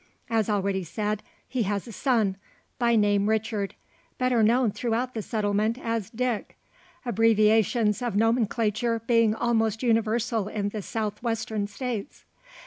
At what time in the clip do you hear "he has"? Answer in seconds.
1.47-1.87